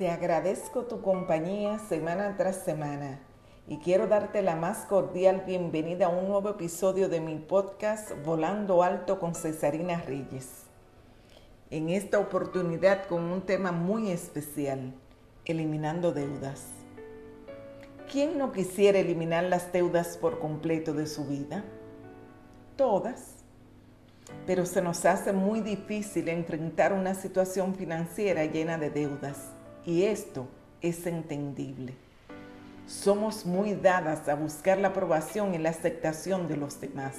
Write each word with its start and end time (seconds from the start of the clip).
Te 0.00 0.08
agradezco 0.08 0.84
tu 0.84 1.02
compañía 1.02 1.78
semana 1.78 2.34
tras 2.38 2.64
semana 2.64 3.20
y 3.68 3.80
quiero 3.80 4.06
darte 4.06 4.40
la 4.40 4.56
más 4.56 4.86
cordial 4.86 5.42
bienvenida 5.46 6.06
a 6.06 6.08
un 6.08 6.26
nuevo 6.26 6.48
episodio 6.48 7.10
de 7.10 7.20
mi 7.20 7.34
podcast 7.34 8.12
Volando 8.24 8.82
Alto 8.82 9.20
con 9.20 9.34
Cesarina 9.34 10.00
Reyes. 10.00 10.62
En 11.68 11.90
esta 11.90 12.18
oportunidad 12.18 13.04
con 13.08 13.24
un 13.24 13.42
tema 13.42 13.72
muy 13.72 14.10
especial, 14.10 14.94
eliminando 15.44 16.12
deudas. 16.12 16.64
¿Quién 18.10 18.38
no 18.38 18.52
quisiera 18.52 19.00
eliminar 19.00 19.44
las 19.44 19.70
deudas 19.70 20.16
por 20.16 20.38
completo 20.38 20.94
de 20.94 21.06
su 21.06 21.26
vida? 21.26 21.62
Todas 22.76 23.36
pero 24.46 24.64
se 24.64 24.80
nos 24.80 25.04
hace 25.04 25.32
muy 25.32 25.60
difícil 25.60 26.28
enfrentar 26.28 26.92
una 26.94 27.14
situación 27.14 27.74
financiera 27.74 28.44
llena 28.46 28.78
de 28.78 28.88
deudas 28.88 29.50
y 29.84 30.04
esto 30.04 30.46
es 30.82 31.06
entendible. 31.06 31.94
Somos 32.86 33.46
muy 33.46 33.74
dadas 33.74 34.28
a 34.28 34.34
buscar 34.34 34.78
la 34.78 34.88
aprobación 34.88 35.54
y 35.54 35.58
la 35.58 35.70
aceptación 35.70 36.48
de 36.48 36.56
los 36.56 36.80
demás. 36.80 37.16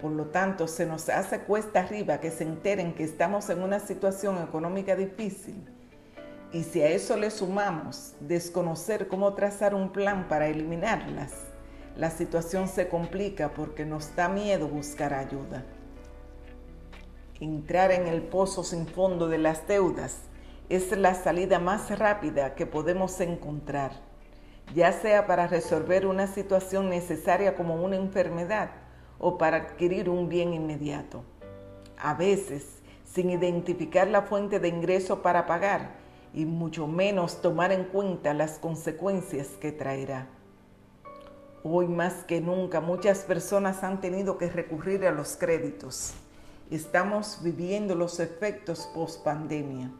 Por 0.00 0.12
lo 0.12 0.26
tanto, 0.26 0.66
se 0.66 0.86
nos 0.86 1.08
hace 1.08 1.40
cuesta 1.40 1.80
arriba 1.80 2.20
que 2.20 2.30
se 2.30 2.44
enteren 2.44 2.94
que 2.94 3.04
estamos 3.04 3.50
en 3.50 3.62
una 3.62 3.80
situación 3.80 4.42
económica 4.42 4.96
difícil. 4.96 5.62
Y 6.52 6.64
si 6.64 6.82
a 6.82 6.88
eso 6.88 7.16
le 7.16 7.30
sumamos 7.30 8.14
desconocer 8.20 9.06
cómo 9.06 9.34
trazar 9.34 9.74
un 9.74 9.92
plan 9.92 10.26
para 10.26 10.48
eliminarlas, 10.48 11.32
la 11.96 12.10
situación 12.10 12.66
se 12.66 12.88
complica 12.88 13.52
porque 13.54 13.84
nos 13.84 14.16
da 14.16 14.28
miedo 14.28 14.66
buscar 14.68 15.14
ayuda 15.14 15.64
entrar 17.40 17.90
en 17.90 18.06
el 18.06 18.22
pozo 18.22 18.62
sin 18.62 18.86
fondo 18.86 19.28
de 19.28 19.38
las 19.38 19.66
deudas 19.66 20.18
es 20.70 20.96
la 20.96 21.14
salida 21.14 21.58
más 21.58 21.98
rápida 21.98 22.54
que 22.54 22.64
podemos 22.64 23.20
encontrar, 23.20 23.92
ya 24.74 24.92
sea 24.92 25.26
para 25.26 25.46
resolver 25.46 26.06
una 26.06 26.26
situación 26.26 26.88
necesaria 26.88 27.54
como 27.54 27.74
una 27.74 27.96
enfermedad 27.96 28.70
o 29.18 29.36
para 29.36 29.58
adquirir 29.58 30.08
un 30.08 30.30
bien 30.30 30.54
inmediato. 30.54 31.22
A 31.98 32.14
veces, 32.14 32.80
sin 33.04 33.28
identificar 33.28 34.08
la 34.08 34.22
fuente 34.22 34.58
de 34.58 34.68
ingreso 34.68 35.20
para 35.20 35.44
pagar 35.44 35.90
y 36.32 36.46
mucho 36.46 36.86
menos 36.86 37.42
tomar 37.42 37.72
en 37.72 37.84
cuenta 37.84 38.32
las 38.32 38.58
consecuencias 38.58 39.48
que 39.60 39.72
traerá. 39.72 40.28
Hoy 41.62 41.88
más 41.88 42.24
que 42.24 42.40
nunca 42.40 42.80
muchas 42.80 43.18
personas 43.24 43.84
han 43.84 44.00
tenido 44.00 44.38
que 44.38 44.48
recurrir 44.48 45.04
a 45.04 45.10
los 45.10 45.36
créditos 45.36 46.14
estamos 46.70 47.40
viviendo 47.42 47.96
los 47.96 48.20
efectos 48.20 48.88
post 48.94 49.24
pandemia. 49.24 49.90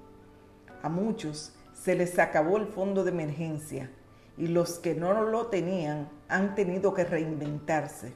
A 0.83 0.89
muchos 0.89 1.55
se 1.73 1.95
les 1.95 2.19
acabó 2.19 2.57
el 2.57 2.67
fondo 2.67 3.05
de 3.05 3.11
emergencia 3.11 3.91
y 4.37 4.49
los 4.49 4.79
que 4.79 4.95
no 4.95 5.25
lo 5.25 5.47
tenían 5.47 6.09
han 6.29 6.55
tenido 6.55 6.95
que 6.95 7.05
reinventarse. 7.05 8.15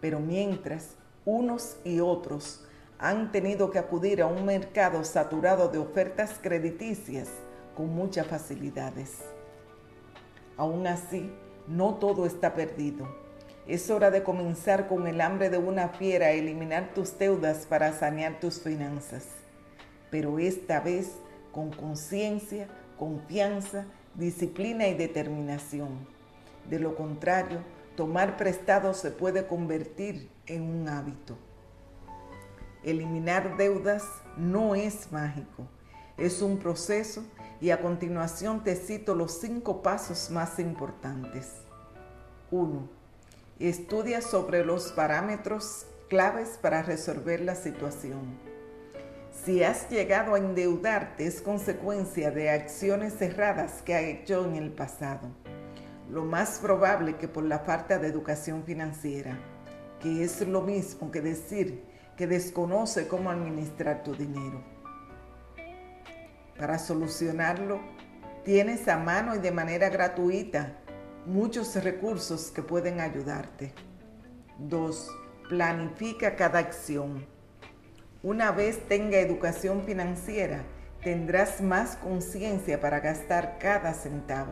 Pero 0.00 0.20
mientras, 0.20 0.96
unos 1.24 1.76
y 1.84 2.00
otros 2.00 2.64
han 2.98 3.32
tenido 3.32 3.70
que 3.70 3.78
acudir 3.78 4.22
a 4.22 4.26
un 4.26 4.44
mercado 4.44 5.04
saturado 5.04 5.68
de 5.68 5.78
ofertas 5.78 6.38
crediticias 6.40 7.28
con 7.76 7.94
muchas 7.94 8.26
facilidades. 8.26 9.18
Aún 10.56 10.86
así, 10.86 11.32
no 11.66 11.94
todo 11.94 12.26
está 12.26 12.54
perdido 12.54 13.24
es 13.66 13.90
hora 13.90 14.10
de 14.10 14.22
comenzar 14.22 14.88
con 14.88 15.06
el 15.06 15.20
hambre 15.20 15.48
de 15.48 15.56
una 15.56 15.88
fiera 15.88 16.26
a 16.26 16.32
eliminar 16.32 16.92
tus 16.94 17.18
deudas 17.18 17.64
para 17.66 17.92
sanear 17.92 18.38
tus 18.38 18.60
finanzas. 18.60 19.26
Pero 20.10 20.38
esta 20.38 20.80
vez 20.80 21.12
con 21.54 21.70
conciencia, 21.70 22.68
confianza, 22.98 23.86
disciplina 24.14 24.88
y 24.88 24.94
determinación. 24.94 26.06
De 26.68 26.80
lo 26.80 26.96
contrario, 26.96 27.60
tomar 27.96 28.36
prestado 28.36 28.92
se 28.92 29.12
puede 29.12 29.46
convertir 29.46 30.28
en 30.46 30.62
un 30.62 30.88
hábito. 30.88 31.36
Eliminar 32.82 33.56
deudas 33.56 34.02
no 34.36 34.74
es 34.74 35.12
mágico, 35.12 35.66
es 36.18 36.42
un 36.42 36.58
proceso 36.58 37.24
y 37.60 37.70
a 37.70 37.80
continuación 37.80 38.64
te 38.64 38.74
cito 38.74 39.14
los 39.14 39.40
cinco 39.40 39.82
pasos 39.82 40.30
más 40.30 40.58
importantes. 40.58 41.52
1 42.50 43.04
Estudia 43.60 44.20
sobre 44.20 44.64
los 44.64 44.90
parámetros 44.90 45.86
claves 46.08 46.58
para 46.60 46.82
resolver 46.82 47.40
la 47.40 47.54
situación. 47.54 48.53
Si 49.44 49.62
has 49.62 49.90
llegado 49.90 50.34
a 50.34 50.38
endeudarte 50.38 51.26
es 51.26 51.42
consecuencia 51.42 52.30
de 52.30 52.48
acciones 52.48 53.18
cerradas 53.18 53.82
que 53.82 53.94
ha 53.94 54.00
hecho 54.00 54.42
en 54.46 54.54
el 54.54 54.72
pasado. 54.72 55.28
Lo 56.10 56.24
más 56.24 56.60
probable 56.60 57.16
que 57.16 57.28
por 57.28 57.44
la 57.44 57.58
falta 57.58 57.98
de 57.98 58.08
educación 58.08 58.64
financiera, 58.64 59.38
que 60.00 60.24
es 60.24 60.40
lo 60.48 60.62
mismo 60.62 61.10
que 61.10 61.20
decir 61.20 61.84
que 62.16 62.26
desconoce 62.26 63.06
cómo 63.06 63.30
administrar 63.30 64.02
tu 64.02 64.14
dinero. 64.14 64.62
Para 66.56 66.78
solucionarlo, 66.78 67.80
tienes 68.44 68.88
a 68.88 68.96
mano 68.96 69.34
y 69.34 69.40
de 69.40 69.50
manera 69.50 69.90
gratuita 69.90 70.78
muchos 71.26 71.74
recursos 71.84 72.50
que 72.50 72.62
pueden 72.62 72.98
ayudarte. 72.98 73.74
2. 74.58 75.10
Planifica 75.50 76.34
cada 76.34 76.60
acción. 76.60 77.33
Una 78.24 78.52
vez 78.52 78.88
tenga 78.88 79.18
educación 79.18 79.82
financiera, 79.82 80.62
tendrás 81.02 81.60
más 81.60 81.96
conciencia 81.96 82.80
para 82.80 83.00
gastar 83.00 83.58
cada 83.58 83.92
centavo. 83.92 84.50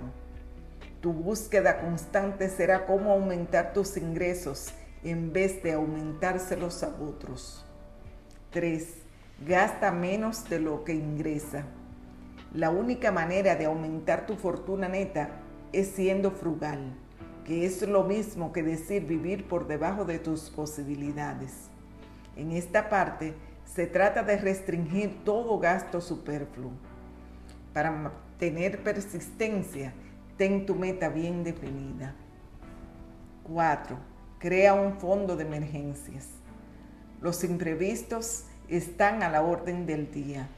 Tu 1.00 1.10
búsqueda 1.10 1.81
constante 1.81 2.50
será 2.50 2.84
cómo 2.84 3.12
aumentar 3.12 3.72
tus 3.72 3.97
ingresos 3.97 4.75
en 5.03 5.32
vez 5.32 5.62
de 5.62 5.72
aumentárselos 5.72 6.82
a 6.82 6.88
otros. 6.88 7.65
3. 8.50 8.88
Gasta 9.47 9.91
menos 9.91 10.50
de 10.50 10.61
lo 10.61 10.84
que 10.84 10.93
ingresa. 10.93 11.65
La 12.53 12.69
única 12.69 13.11
manera 13.11 13.56
de 13.56 13.65
aumentar 13.65 14.27
tu 14.27 14.37
fortuna 14.37 14.87
neta 14.87 15.31
es 15.72 15.88
siendo 15.88 16.31
frugal, 16.31 16.93
que 17.47 17.65
es 17.65 17.81
lo 17.81 18.05
mismo 18.05 18.53
que 18.53 18.62
decir 18.62 19.06
vivir 19.06 19.49
por 19.49 19.66
debajo 19.66 20.05
de 20.05 20.19
tus 20.19 20.50
posibilidades. 20.50 21.71
En 22.37 22.53
esta 22.53 22.91
parte 22.91 23.34
se 23.75 23.87
trata 23.87 24.22
de 24.22 24.37
restringir 24.37 25.25
todo 25.25 25.59
gasto 25.59 26.00
superfluo. 26.00 26.72
Para 27.72 28.12
tener 28.38 28.83
persistencia, 28.83 29.94
ten 30.37 30.66
tu 30.66 30.75
meta 30.75 31.09
bien 31.09 31.43
definida. 31.43 32.15
4. 33.44 33.97
Crea 34.38 34.75
un 34.75 34.99
fondo 34.99 35.37
de 35.37 35.44
emergencias. 35.44 36.28
Los 37.22 37.44
imprevistos 37.44 38.44
están 38.69 39.22
a 39.22 39.31
la 39.31 39.43
orden 39.43 39.87
del 39.87 40.11
día. 40.11 40.49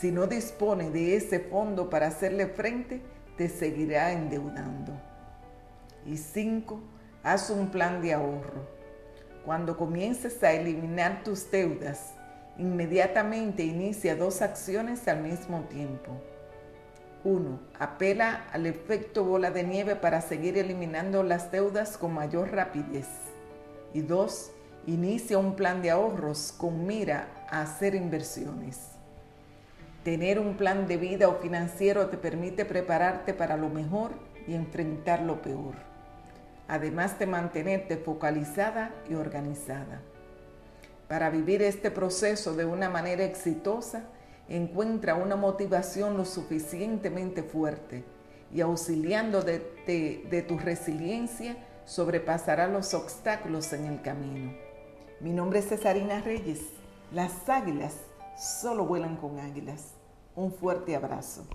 Si 0.00 0.10
no 0.10 0.26
dispone 0.26 0.90
de 0.90 1.16
ese 1.16 1.38
fondo 1.38 1.90
para 1.90 2.06
hacerle 2.06 2.46
frente, 2.46 3.02
te 3.36 3.50
seguirá 3.50 4.12
endeudando. 4.12 4.92
Y 6.06 6.16
cinco, 6.16 6.80
haz 7.22 7.50
un 7.50 7.70
plan 7.70 8.00
de 8.00 8.14
ahorro. 8.14 8.66
Cuando 9.44 9.76
comiences 9.76 10.42
a 10.42 10.52
eliminar 10.52 11.24
tus 11.24 11.50
deudas, 11.50 12.14
inmediatamente 12.58 13.62
inicia 13.62 14.16
dos 14.16 14.42
acciones 14.42 15.08
al 15.08 15.22
mismo 15.22 15.62
tiempo. 15.70 16.20
Uno, 17.24 17.60
Apela 17.78 18.46
al 18.52 18.66
efecto 18.66 19.24
bola 19.24 19.50
de 19.50 19.62
nieve 19.62 19.96
para 19.96 20.20
seguir 20.20 20.58
eliminando 20.58 21.22
las 21.22 21.52
deudas 21.52 21.96
con 21.96 22.14
mayor 22.14 22.50
rapidez. 22.52 23.08
Y 23.94 24.00
dos, 24.00 24.52
Inicia 24.86 25.38
un 25.38 25.54
plan 25.54 25.80
de 25.80 25.92
ahorros 25.92 26.52
con 26.58 26.86
mira 26.86 27.28
a 27.48 27.62
hacer 27.62 27.94
inversiones. 27.94 28.88
Tener 30.02 30.40
un 30.40 30.56
plan 30.56 30.88
de 30.88 30.96
vida 30.96 31.28
o 31.28 31.36
financiero 31.36 32.08
te 32.08 32.16
permite 32.16 32.64
prepararte 32.64 33.32
para 33.32 33.56
lo 33.56 33.68
mejor 33.68 34.10
y 34.48 34.54
enfrentar 34.54 35.22
lo 35.22 35.40
peor, 35.40 35.74
además 36.66 37.16
de 37.20 37.26
mantenerte 37.26 37.96
focalizada 37.96 38.90
y 39.08 39.14
organizada. 39.14 40.02
Para 41.12 41.28
vivir 41.28 41.60
este 41.60 41.90
proceso 41.90 42.54
de 42.54 42.64
una 42.64 42.88
manera 42.88 43.22
exitosa, 43.22 44.04
encuentra 44.48 45.14
una 45.14 45.36
motivación 45.36 46.16
lo 46.16 46.24
suficientemente 46.24 47.42
fuerte 47.42 48.02
y 48.50 48.62
auxiliando 48.62 49.42
de, 49.42 50.44
tu 50.48 50.56
resiliencia, 50.56 51.58
sobrepasará 51.84 52.66
los 52.66 52.94
obstáculos 52.94 53.74
en 53.74 53.84
el 53.84 54.00
camino. 54.00 54.54
Mi 55.20 55.34
nombre 55.34 55.58
es 55.58 55.68
Cesarina 55.68 56.22
Reyes. 56.22 56.60
Las 57.12 57.46
águilas 57.46 57.94
solo 58.38 58.86
vuelan 58.86 59.18
con 59.18 59.38
águilas. 59.38 59.92
Un 60.34 60.50
fuerte 60.50 60.96
abrazo. 60.96 61.46